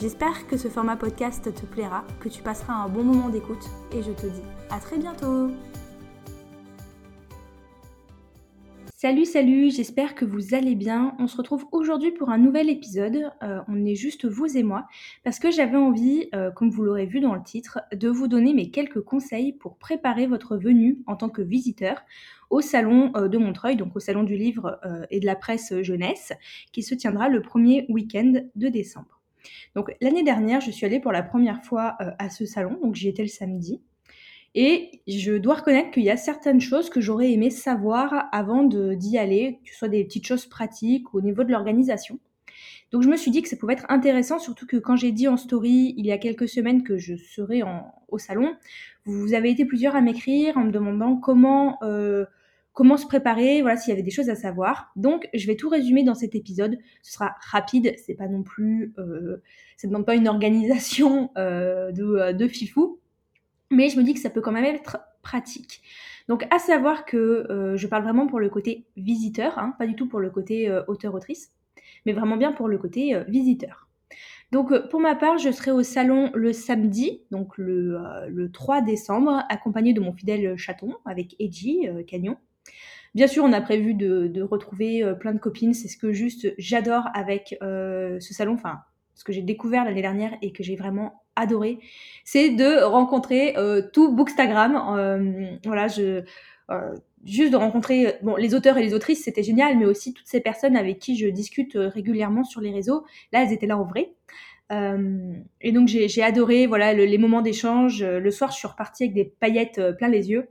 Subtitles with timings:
[0.00, 4.02] J'espère que ce format podcast te plaira, que tu passeras un bon moment d'écoute et
[4.02, 5.50] je te dis à très bientôt
[8.96, 11.14] Salut, salut, j'espère que vous allez bien.
[11.20, 13.30] On se retrouve aujourd'hui pour un nouvel épisode.
[13.42, 14.86] Euh, on est juste vous et moi
[15.22, 18.52] parce que j'avais envie, euh, comme vous l'aurez vu dans le titre, de vous donner
[18.52, 22.02] mes quelques conseils pour préparer votre venue en tant que visiteur
[22.50, 26.32] au salon euh, de Montreuil, donc au salon du livre et de la presse jeunesse,
[26.72, 29.23] qui se tiendra le premier week-end de décembre.
[29.74, 32.94] Donc l'année dernière, je suis allée pour la première fois euh, à ce salon, donc
[32.94, 33.82] j'y étais le samedi.
[34.54, 39.18] Et je dois reconnaître qu'il y a certaines choses que j'aurais aimé savoir avant d'y
[39.18, 42.20] aller, que ce soit des petites choses pratiques au niveau de l'organisation.
[42.92, 45.26] Donc je me suis dit que ça pouvait être intéressant, surtout que quand j'ai dit
[45.26, 47.62] en story il y a quelques semaines que je serais
[48.06, 48.54] au salon,
[49.04, 52.24] vous avez été plusieurs à m'écrire en me demandant comment euh,
[52.74, 54.90] comment se préparer, voilà, s'il y avait des choses à savoir.
[54.96, 56.76] Donc, je vais tout résumer dans cet épisode.
[57.02, 59.42] Ce sera rapide, c'est pas non plus, euh,
[59.76, 63.00] ça demande pas une organisation euh, de, euh, de fifou,
[63.70, 65.82] mais je me dis que ça peut quand même être pratique.
[66.28, 69.94] Donc, à savoir que euh, je parle vraiment pour le côté visiteur, hein, pas du
[69.94, 71.52] tout pour le côté auteur-autrice,
[72.06, 73.88] mais vraiment bien pour le côté visiteur.
[74.52, 79.42] Donc pour ma part, je serai au salon le samedi, donc le, le 3 décembre,
[79.48, 82.36] accompagné de mon fidèle chaton avec Edgy Cagnon.
[83.14, 85.72] Bien sûr, on a prévu de, retrouver euh, plein de copines.
[85.72, 88.54] C'est ce que juste j'adore avec euh, ce salon.
[88.54, 88.80] Enfin,
[89.14, 91.78] ce que j'ai découvert l'année dernière et que j'ai vraiment adoré,
[92.24, 95.58] c'est de rencontrer euh, tout Bookstagram.
[95.64, 95.86] voilà,
[97.24, 100.40] juste de rencontrer bon les auteurs et les autrices, c'était génial, mais aussi toutes ces
[100.40, 103.04] personnes avec qui je discute régulièrement sur les réseaux.
[103.32, 104.12] Là, elles étaient là en vrai.
[104.72, 108.02] et donc j'ai adoré voilà les moments d'échange.
[108.02, 110.48] Le soir, je suis repartie avec des paillettes plein les yeux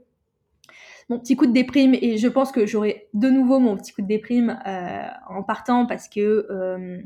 [1.08, 4.02] mon petit coup de déprime et je pense que j'aurai de nouveau mon petit coup
[4.02, 7.00] de déprime euh, en partant parce que euh,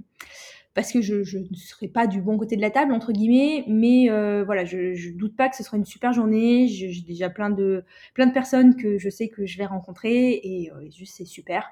[0.75, 3.65] parce que je, ne serai pas du bon côté de la table entre guillemets.
[3.67, 6.69] Mais euh, voilà je, je doute pas que ce sera une super journée.
[6.69, 10.71] J'ai déjà plein de plein de personnes que je sais que je vais rencontrer et
[10.97, 11.69] juste c'est super.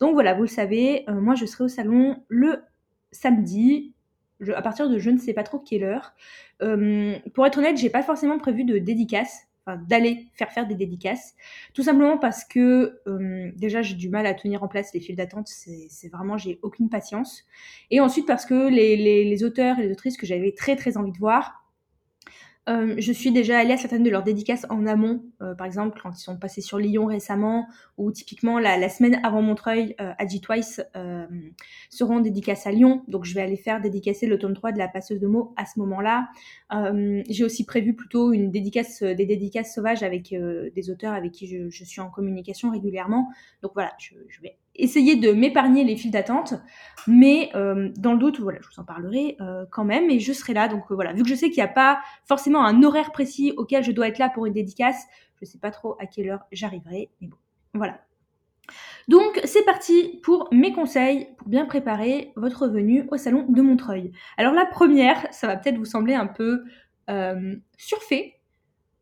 [0.00, 2.62] Donc voilà vous le savez moi je serai au salon le
[3.12, 3.94] samedi.
[4.54, 6.12] À partir de je ne sais pas trop quelle heure.
[7.32, 11.34] Pour être honnête j'ai pas forcément prévu de dédicace d'aller faire faire des dédicaces.
[11.74, 15.16] Tout simplement parce que euh, déjà j'ai du mal à tenir en place les files
[15.16, 17.44] d'attente, c'est vraiment j'ai aucune patience.
[17.90, 21.12] Et ensuite parce que les, les, auteurs et les autrices que j'avais très très envie
[21.12, 21.59] de voir,
[22.70, 25.98] euh, je suis déjà allée à certaines de leurs dédicaces en amont, euh, par exemple
[26.00, 27.66] quand ils sont passés sur Lyon récemment,
[27.98, 31.26] ou typiquement la, semaine avant Montreuil, euh, Twice euh,
[31.88, 34.88] seront dédicaces à Lyon, donc je vais aller faire dédicacer le tome 3 de la
[34.88, 36.28] passeuse de mots à ce moment-là.
[37.28, 41.68] J'ai aussi prévu plutôt une dédicace, des dédicaces sauvages avec des auteurs avec qui je,
[41.68, 43.28] je, suis en communication régulièrement.
[43.62, 46.54] Donc voilà, je, je vais essayer de m'épargner les files d'attente,
[47.06, 50.32] mais euh, dans le doute, voilà, je vous en parlerai euh, quand même, et je
[50.32, 50.68] serai là.
[50.68, 53.52] Donc euh, voilà, vu que je sais qu'il n'y a pas forcément un horaire précis
[53.56, 56.30] auquel je dois être là pour une dédicace, je ne sais pas trop à quelle
[56.30, 57.36] heure j'arriverai, mais bon,
[57.74, 58.00] voilà.
[59.08, 64.12] Donc c'est parti pour mes conseils pour bien préparer votre venue au salon de Montreuil.
[64.36, 66.62] Alors la première, ça va peut-être vous sembler un peu
[67.76, 68.34] surfait,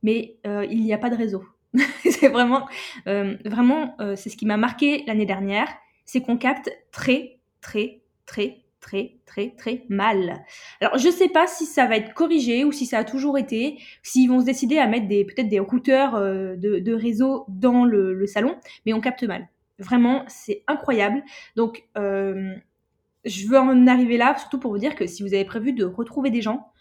[0.03, 1.45] mais il n'y a pas de réseau.
[2.03, 2.67] c'est vraiment,
[3.06, 5.69] euh, vraiment, euh, c'est ce qui m'a marqué l'année dernière,
[6.05, 10.43] c'est qu'on capte très, très, très, très, très, très mal.
[10.81, 13.79] Alors, je sais pas si ça va être corrigé ou si ça a toujours été,
[14.03, 18.56] s'ils vont se décider à mettre peut-être des routeurs euh, de, réseau dans le, salon,
[18.87, 19.49] mais on capte mal.
[19.79, 21.23] Vraiment, c'est incroyable.
[21.55, 25.73] Donc, je veux en arriver là, surtout pour vous dire que si vous avez prévu
[25.73, 26.73] de retrouver des gens,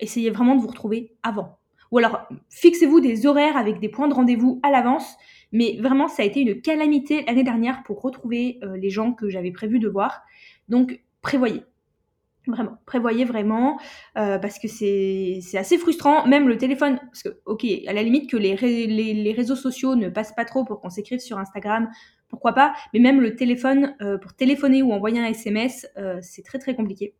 [0.00, 1.58] essayez vraiment de vous retrouver avant.
[1.90, 5.16] Ou alors, fixez-vous des horaires avec des points de rendez-vous à l'avance.
[5.52, 9.28] Mais vraiment, ça a été une calamité l'année dernière pour retrouver euh, les gens que
[9.28, 10.22] j'avais prévu de voir.
[10.68, 11.62] Donc, prévoyez.
[12.46, 13.80] Vraiment, prévoyez vraiment,
[14.18, 16.26] euh, parce que c'est assez frustrant.
[16.26, 20.34] Même le téléphone, parce que, ok, à la limite que les, réseaux sociaux ne passent
[20.34, 21.88] pas trop pour qu'on s'écrive sur Instagram,
[22.28, 25.86] pourquoi pas, mais même le téléphone, euh, pour téléphoner ou envoyer un SMS,
[26.20, 27.14] c'est très très compliqué.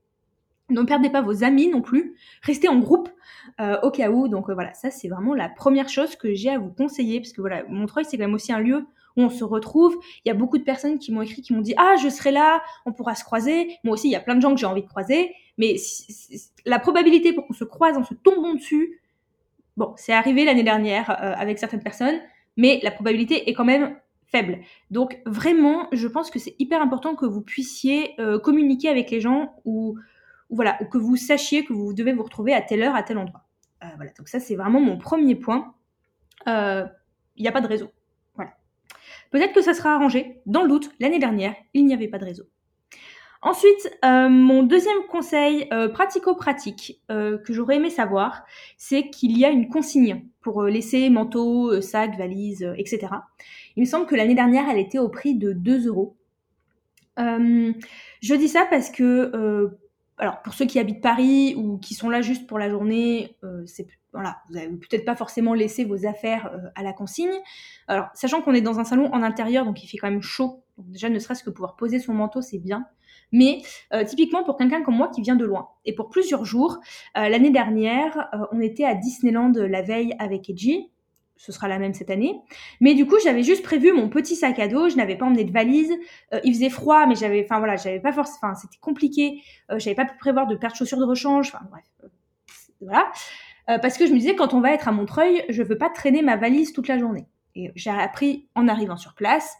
[0.70, 2.16] Ne perdez pas vos amis non plus.
[2.42, 3.10] Restez en groupe
[3.60, 4.28] euh, au cas où.
[4.28, 7.20] Donc euh, voilà, ça c'est vraiment la première chose que j'ai à vous conseiller.
[7.20, 9.94] Parce que voilà, Montreuil c'est quand même aussi un lieu où on se retrouve.
[10.24, 12.30] Il y a beaucoup de personnes qui m'ont écrit, qui m'ont dit Ah, je serai
[12.30, 13.76] là, on pourra se croiser.
[13.84, 15.34] Moi aussi, il y a plein de gens que j'ai envie de croiser.
[15.58, 15.76] Mais
[16.64, 19.02] la probabilité pour qu'on se croise en se tombant dessus,
[19.76, 22.18] bon, c'est arrivé l'année dernière avec certaines personnes,
[22.56, 23.96] mais la probabilité est quand même
[24.26, 24.58] faible.
[24.90, 29.54] Donc vraiment, je pense que c'est hyper important que vous puissiez communiquer avec les gens
[29.64, 29.96] ou,
[30.54, 33.44] voilà, que vous sachiez que vous devez vous retrouver à telle heure, à tel endroit.
[33.96, 35.74] voilà, donc ça c'est vraiment mon premier point.
[36.46, 37.90] Il n'y a pas de réseau.
[39.34, 40.40] Peut-être que ça sera arrangé.
[40.46, 42.44] Dans le doute, l'année dernière, il n'y avait pas de réseau.
[43.42, 48.44] Ensuite, euh, mon deuxième conseil euh, pratico-pratique euh, que j'aurais aimé savoir,
[48.78, 53.08] c'est qu'il y a une consigne pour laisser manteau, sac, valise, etc.
[53.74, 56.16] Il me semble que l'année dernière, elle était au prix de 2 euros.
[57.18, 59.76] je dis ça parce que,
[60.18, 63.86] alors pour ceux qui habitent Paris ou qui sont là juste pour la journée, c'est
[64.14, 67.34] voilà, vous n'avez peut-être pas forcément laissé vos affaires euh, à la consigne.
[67.88, 70.62] Alors, sachant qu'on est dans un salon en intérieur, donc il fait quand même chaud,
[70.78, 72.86] donc déjà ne serait-ce que pouvoir poser son manteau, c'est bien.
[73.32, 73.62] Mais
[73.92, 76.78] euh, typiquement pour quelqu'un comme moi qui vient de loin, et pour plusieurs jours,
[77.16, 80.90] euh, l'année dernière, on était à Disneyland la veille avec Edgy.
[81.36, 82.40] Ce sera la même cette année.
[82.80, 84.88] Mais du coup, j'avais juste prévu mon petit sac à dos.
[84.88, 85.92] Je n'avais pas emmené de valise.
[86.44, 89.42] il faisait froid, mais j'avais, enfin voilà, j'avais pas forcément, enfin c'était compliqué.
[89.76, 91.48] j'avais pas pu prévoir de paire de chaussures de rechange.
[91.48, 91.84] Enfin bref,
[92.80, 93.10] voilà.
[93.70, 95.90] Euh, parce que je me disais, quand on va être à Montreuil, je veux pas
[95.90, 97.26] traîner ma valise toute la journée.
[97.54, 99.56] Et j'ai appris en arrivant sur place,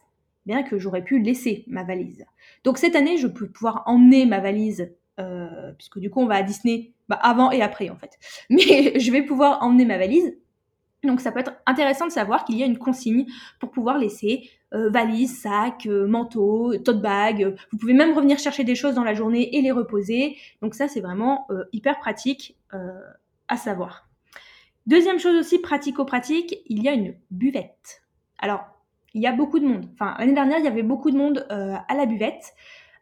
[0.46, 2.24] bien que j'aurais pu laisser ma valise.
[2.64, 6.36] Donc cette année, je peux pouvoir emmener ma valise, euh, puisque du coup on va
[6.36, 8.18] à Disney bah, avant et après en fait.
[8.50, 10.36] Mais je vais pouvoir emmener ma valise.
[11.06, 13.26] Donc ça peut être intéressant de savoir qu'il y a une consigne
[13.60, 17.54] pour pouvoir laisser euh, valise, sac, manteau, tote bag.
[17.72, 20.36] Vous pouvez même revenir chercher des choses dans la journée et les reposer.
[20.62, 22.56] Donc ça c'est vraiment hyper pratique
[23.48, 24.08] à savoir.
[24.86, 28.02] Deuxième chose aussi pratico-pratique, il y a une buvette.
[28.38, 28.66] Alors,
[29.14, 29.86] il y a beaucoup de monde.
[29.94, 32.54] Enfin, l'année dernière, il y avait beaucoup de monde euh, à la buvette,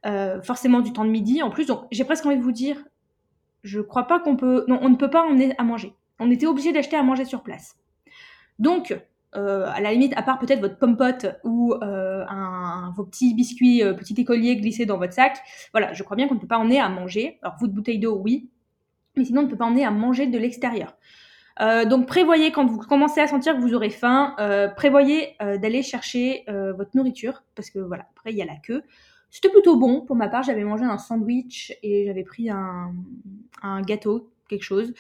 [0.06, 1.66] euh, forcément du temps de midi en plus.
[1.66, 2.76] Donc, j'ai presque envie de vous dire,
[3.64, 5.94] je crois pas qu'on peut, non, on ne peut pas emmener à manger.
[6.20, 7.76] On était obligé d'acheter à manger sur place.
[8.58, 8.96] Donc,
[9.34, 14.14] euh, à la limite, à part peut-être votre pompote ou un, vos petits biscuits, petits
[14.20, 15.38] écoliers glissés dans votre sac,
[15.72, 17.38] voilà, je crois bien qu'on ne peut pas emmener à manger.
[17.43, 18.50] Alors, vous de bouteille d'eau, oui,
[19.16, 20.96] mais sinon on ne peut pas emmener à manger de l'extérieur.
[21.60, 25.58] Euh, donc prévoyez quand vous commencez à sentir que vous aurez faim, euh, prévoyez euh,
[25.58, 28.82] d'aller chercher votre nourriture parce que voilà, après il y a la queue.
[29.31, 32.93] C'était plutôt bon pour ma part, j'avais mangé un sandwich et j'avais pris un,
[33.82, 34.93] gâteau, quelque chose.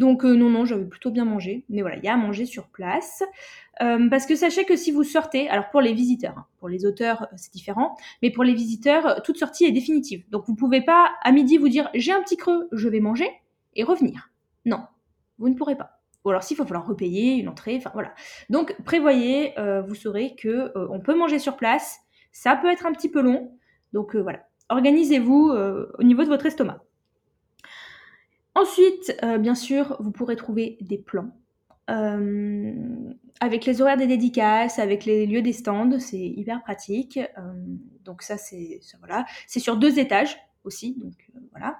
[0.00, 1.64] Donc non, non, j'avais plutôt bien mangé.
[1.68, 3.22] Mais voilà, il y a à manger sur place.
[3.78, 7.28] parce que sachez que si vous sortez, alors pour les visiteurs, hein, pour les auteurs
[7.36, 10.24] c'est différent, mais pour les visiteurs, toute sortie est définitive.
[10.30, 13.28] Donc vous pouvez pas à midi vous dire j'ai un petit creux, je vais manger
[13.74, 14.30] et revenir.
[14.64, 14.80] Non,
[15.38, 16.00] vous ne pourrez pas.
[16.24, 18.14] Ou alors s'il faut falloir repayer une entrée, enfin voilà.
[18.50, 21.98] Donc prévoyez, euh, vous saurez que euh, on peut manger sur place,
[22.32, 23.52] ça peut être un petit peu long,
[23.92, 24.46] donc euh, voilà.
[24.70, 25.50] Organisez-vous
[25.98, 26.80] au niveau de votre estomac.
[28.60, 31.30] Ensuite, bien sûr, vous pourrez trouver des plans.
[31.88, 37.18] avec les horaires des dédicaces, avec les lieux des stands, c'est hyper pratique.
[38.04, 39.24] donc ça, c'est voilà.
[39.46, 40.96] C'est sur deux étages aussi,
[41.52, 41.78] voilà.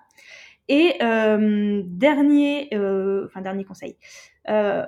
[0.71, 3.97] Et euh, dernier, euh, enfin dernier conseil.
[4.49, 4.87] Euh,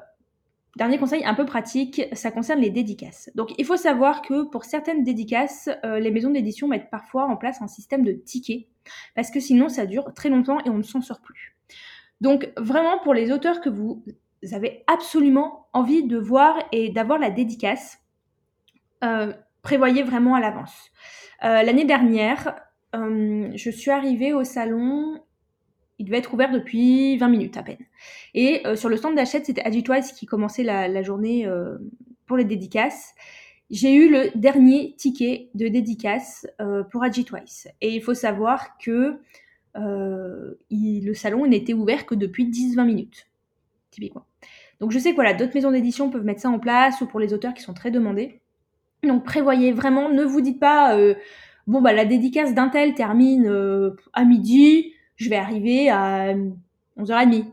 [0.77, 3.31] dernier conseil un peu pratique, ça concerne les dédicaces.
[3.35, 7.61] Donc il faut savoir que pour certaines dédicaces, les maisons d'édition mettent parfois en place
[7.63, 8.69] un système de tickets,
[9.15, 11.57] parce que sinon ça dure très longtemps et on ne s'en sort plus.
[12.21, 14.05] Donc vraiment pour les auteurs que vous
[14.53, 17.99] avez absolument envie de voir et d'avoir la dédicace,
[19.63, 20.91] prévoyez vraiment à l'avance.
[21.43, 22.55] L'année dernière,
[22.95, 25.21] je suis arrivée au salon
[26.03, 27.79] il devait être ouvert depuis 20 minutes à peine.
[28.35, 31.79] Et euh, sur le stand d'achat, c'était Agitwise qui commençait la, journée euh,
[32.27, 33.15] pour les dédicaces.
[33.73, 37.69] J'ai eu le dernier ticket de dédicace euh, pour Agitwise.
[37.81, 39.19] Et il faut savoir que
[39.75, 43.27] le salon n'était ouvert que depuis 10-20 minutes,
[43.91, 44.27] typiquement.
[44.81, 47.19] Donc je sais que voilà, d'autres maisons d'édition peuvent mettre ça en place, ou pour
[47.19, 48.43] les auteurs qui sont très demandés.
[49.03, 50.95] Donc prévoyez vraiment, ne vous dites pas,
[51.67, 53.51] bon bah la dédicace d'un tel termine
[54.13, 56.35] à midi, je vais arriver à
[56.99, 57.47] 11h30.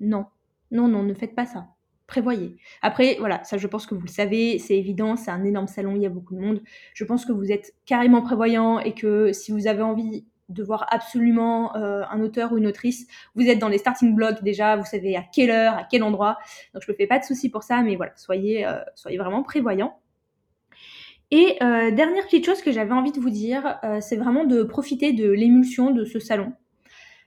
[0.00, 0.24] Non,
[0.70, 1.66] non, non, ne faites pas ça.
[2.08, 2.56] Prévoyez.
[2.80, 5.94] Après, voilà, ça je pense que vous le savez, c'est évident, c'est un énorme salon,
[5.94, 6.62] il y a beaucoup de monde.
[6.94, 10.86] Je pense que vous êtes carrément prévoyant et que si vous avez envie de voir
[10.88, 14.86] absolument euh, un auteur ou une autrice, vous êtes dans les starting blocks déjà, vous
[14.86, 16.38] savez à quelle heure, à quel endroit.
[16.72, 19.42] Donc je me fais pas de soucis pour ça, mais voilà, soyez, euh, soyez vraiment
[19.42, 20.00] prévoyant.
[21.30, 25.12] Et euh, dernière petite chose que j'avais envie de vous dire, c'est vraiment de profiter
[25.12, 26.54] de l'émulsion de ce salon.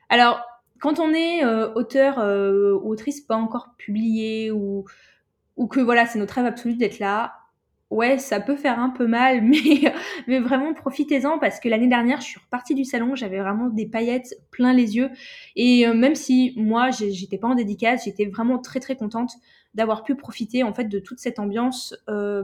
[0.09, 0.41] Alors,
[0.81, 4.85] quand on est euh, auteur euh, ou autrice pas encore publié ou,
[5.55, 7.33] ou que voilà, c'est notre rêve absolu d'être là,
[7.91, 9.93] ouais, ça peut faire un peu mal, mais,
[10.27, 13.85] mais vraiment profitez-en parce que l'année dernière, je suis repartie du salon, j'avais vraiment des
[13.85, 15.11] paillettes plein les yeux.
[15.55, 19.33] Et euh, même si moi, j'étais pas en dédicace, j'étais vraiment très très contente
[19.73, 21.95] d'avoir pu profiter en fait de toute cette ambiance.
[22.09, 22.43] Euh,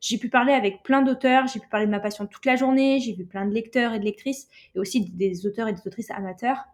[0.00, 3.00] j'ai pu parler avec plein d'auteurs, j'ai pu parler de ma passion toute la journée,
[3.00, 6.10] j'ai vu plein de lecteurs et de lectrices, et aussi des auteurs et des autrices
[6.10, 6.66] amateurs.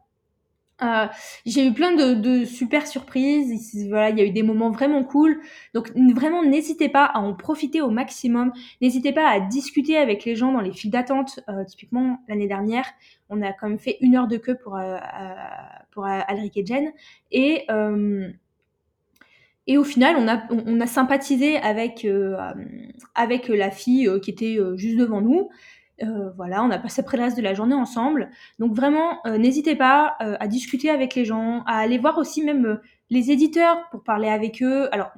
[0.82, 1.06] Euh,
[1.46, 3.86] j'ai eu plein de, super surprises.
[3.88, 5.40] Voilà, il y a eu des moments vraiment cool.
[5.72, 8.52] Donc vraiment, n'hésitez pas à en profiter au maximum.
[8.80, 11.40] N'hésitez pas à discuter avec les gens dans les files d'attente.
[11.48, 12.86] Euh, typiquement, l'année dernière,
[13.30, 14.98] on a quand même fait une heure de queue pour euh,
[15.92, 16.92] pour Alric et Jen.
[17.30, 17.66] Et
[19.66, 22.06] et au final, on a, on a sympathisé avec,
[23.14, 25.48] avec la fille qui était juste devant nous.
[26.02, 28.30] Euh, voilà, on a passé après le reste de la journée ensemble.
[28.58, 32.42] Donc vraiment, euh, n'hésitez pas euh, à discuter avec les gens, à aller voir aussi
[32.44, 34.88] même les éditeurs pour parler avec eux.
[34.92, 35.12] Alors,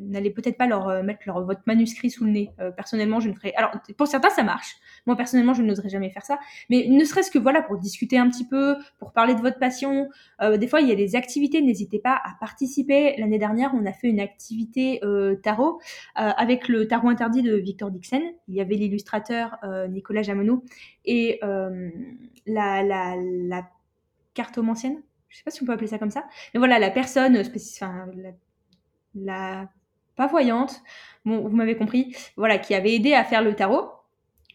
[0.00, 2.50] n'allez peut-être pas leur euh, mettre leur, votre manuscrit sous le nez.
[2.58, 3.52] Euh, personnellement, je ne ferai.
[3.54, 4.76] Alors, pour certains, ça marche.
[5.06, 6.38] Moi, personnellement, je n'oserais jamais faire ça.
[6.70, 10.08] Mais ne serait-ce que voilà, pour discuter un petit peu, pour parler de votre passion.
[10.40, 11.60] Euh, des fois, il y a des activités.
[11.60, 13.14] N'hésitez pas à participer.
[13.18, 15.00] L'année dernière, on a fait une activité
[15.42, 15.80] tarot
[16.14, 18.22] avec le tarot interdit de Victor Dixon.
[18.48, 20.64] Il y avait l'illustrateur Nicolas Jamono
[21.04, 23.68] et la, la, la
[24.34, 25.02] cartomancienne.
[25.28, 26.24] Je sais pas si on peut appeler ça comme ça.
[26.54, 28.06] Mais voilà, la personne enfin,
[29.14, 29.68] la
[30.26, 30.82] voyante,
[31.24, 33.90] bon, vous m'avez compris, voilà, qui avait aidé à faire le tarot.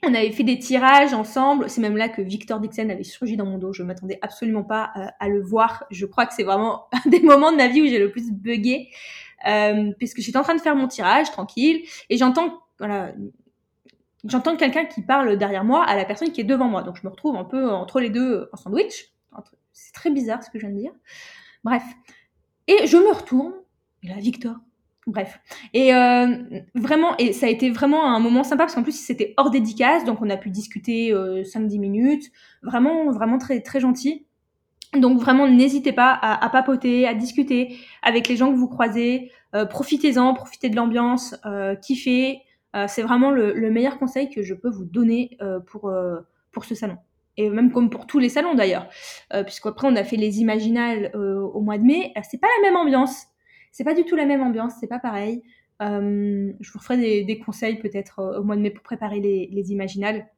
[0.04, 1.70] On avait fait des tirages ensemble.
[1.70, 3.74] C'est même là que Victor Dixon avait surgi dans mon dos.
[3.74, 5.86] Je m'attendais absolument pas euh, à le voir.
[5.90, 8.32] Je crois que c'est vraiment un des moments de ma vie où j'ai le plus
[8.32, 8.90] bugué.
[9.48, 13.14] Euh, puisque j'étais en train de faire mon tirage tranquille et j'entends voilà
[14.24, 17.06] j'entends quelqu'un qui parle derrière moi à la personne qui est devant moi donc je
[17.06, 19.14] me retrouve un peu entre les deux en sandwich
[19.72, 20.94] c'est très bizarre ce que je viens de dire
[21.64, 21.84] bref
[22.68, 23.54] et je me retourne
[24.02, 24.56] et là Victor
[25.08, 25.40] Bref.
[25.76, 26.38] Et euh,
[26.74, 30.04] vraiment, et ça a été vraiment un moment sympa parce qu'en plus c'était hors dédicace,
[30.04, 32.32] donc on a pu discuter euh, 5-10 minutes.
[32.64, 34.26] Vraiment, vraiment très, très gentil.
[34.98, 39.32] Donc vraiment, n'hésitez pas à, papoter, à discuter avec les gens que vous croisez.
[39.54, 42.42] Euh, profitez-en, profitez de l'ambiance, euh, kiffez.
[42.88, 45.90] C'est vraiment le, le, meilleur conseil que je peux vous donner pour,
[46.52, 46.98] pour ce salon.
[47.38, 48.90] Et même comme pour tous les salons d'ailleurs.
[49.46, 52.14] Puisqu'après, on a fait les imaginales au mois de mai.
[52.30, 53.28] C'est pas la même ambiance
[53.76, 55.44] c'est pas du tout la même ambiance, c'est pas pareil.
[55.82, 59.50] Euh, je vous ferai des, conseils peut-être euh, au mois de mai pour préparer les,
[59.52, 60.30] les imaginales.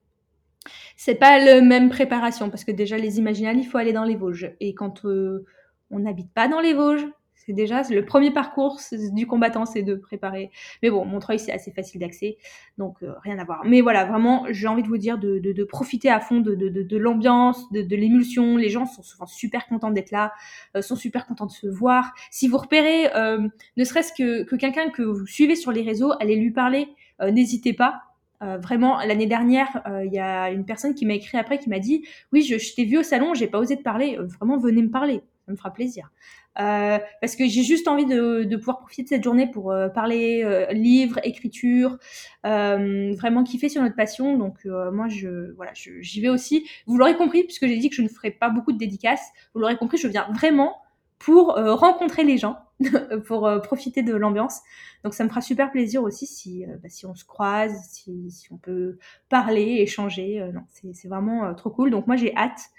[0.95, 4.15] C'est pas la même préparation parce que déjà les imaginales, il faut aller dans les
[4.15, 4.55] Vosges.
[4.59, 5.45] Et quand euh,
[5.91, 7.05] on n'habite pas dans les Vosges,
[7.47, 10.51] c'est déjà le premier parcours du combattant, c'est de préparer.
[10.83, 12.37] Mais bon, Montreuil, c'est assez facile d'accès,
[12.77, 13.61] donc euh, rien à voir.
[13.63, 17.95] Mais voilà, vraiment, j'ai envie de vous dire de, profiter à fond de, l'ambiance, de,
[17.95, 18.57] l'émulsion.
[18.57, 20.33] Les gens sont souvent super contents d'être là,
[20.75, 22.13] euh, sont super contents de se voir.
[22.31, 26.11] Si vous repérez, euh, ne serait-ce que, que quelqu'un que vous suivez sur les réseaux,
[26.19, 26.89] allez lui parler,
[27.21, 28.01] n'hésitez pas.
[28.41, 32.05] vraiment, l'année dernière, il y a une personne qui m'a écrit après qui m'a dit
[32.33, 34.17] Oui, je, je t'ai vu au salon, j'ai pas osé te parler.
[34.19, 36.11] vraiment, venez me parler ça me fera plaisir.
[36.59, 39.89] Euh, parce que j'ai juste envie de, de, pouvoir profiter de cette journée pour euh,
[39.89, 41.97] parler euh, livre, écriture,
[42.45, 44.37] euh, vraiment kiffer sur notre passion.
[44.37, 46.67] Donc euh, moi, je voilà, j'y vais aussi.
[46.87, 49.25] Vous l'aurez compris, puisque j'ai dit que je ne ferai pas beaucoup de dédicaces.
[49.53, 50.75] Vous l'aurez compris, je viens vraiment
[51.19, 52.57] pour rencontrer les gens,
[53.25, 54.59] pour profiter de l'ambiance.
[55.03, 58.53] Donc ça me fera super plaisir aussi si, bah, si on se croise, si, si
[58.53, 60.47] on peut parler, échanger.
[60.53, 61.89] non, c'est vraiment trop cool.
[61.89, 62.69] Donc moi, j'ai hâte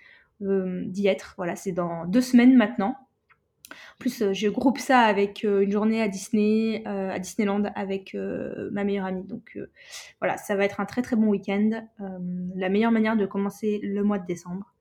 [0.41, 1.35] d'y être.
[1.37, 2.97] Voilà, c'est dans deux semaines maintenant.
[3.71, 8.15] En plus, euh, je groupe ça avec euh, une journée à Disney, à Disneyland avec
[8.15, 9.25] ma meilleure amie.
[9.25, 9.59] Donc
[10.21, 11.83] voilà, ça va être un très très bon week-end.
[12.55, 14.75] la meilleure manière de commencer le mois de décembre.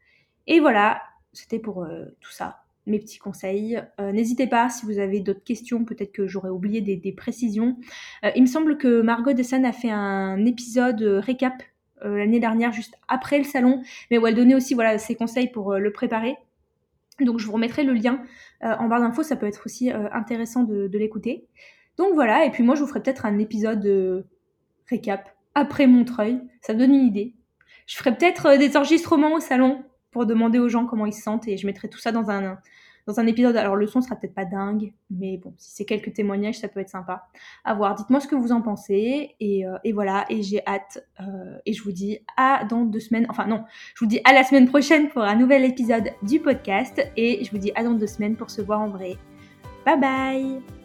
[0.48, 1.02] Et voilà,
[1.34, 1.88] c'était pour
[2.22, 3.82] tout ça mes petits conseils.
[4.00, 7.78] N'hésitez pas si vous avez d'autres questions, peut-être que j'aurais oublié des, précisions.
[8.36, 11.64] il me semble que Margot Dessan a fait un épisode récap
[12.06, 15.48] euh, l'année dernière, juste après le salon, mais où elle donnait aussi voilà, ses conseils
[15.48, 16.38] pour euh, le préparer.
[17.20, 18.22] Donc je vous remettrai le lien
[18.64, 21.48] euh, en barre d'infos, ça peut être aussi intéressant de, l'écouter.
[21.98, 24.26] Donc voilà, et puis moi je vous ferai peut-être un épisode
[24.88, 27.34] récap après Montreuil, ça donne une idée.
[27.88, 31.48] Je ferai peut-être des enregistrements au salon pour demander aux gens comment ils se sentent
[31.48, 32.60] et je mettrai tout ça dans un,
[33.08, 33.56] dans un épisode.
[33.56, 36.82] Alors le son sera peut-être pas dingue, mais bon, si c'est quelques témoignages, ça peut
[36.82, 37.28] être sympa
[37.64, 37.96] à voir.
[37.96, 40.26] Dites-moi ce que vous en pensez et, euh, voilà.
[40.30, 43.26] Et j'ai hâte euh, et je vous dis à dans deux semaines.
[43.30, 43.64] Enfin non,
[43.96, 47.52] je vous dis à la semaine prochaine pour un nouvel épisode du podcast et je
[47.52, 49.18] vous dis à dans deux semaines pour se voir en vrai.
[49.86, 50.77] Bye bye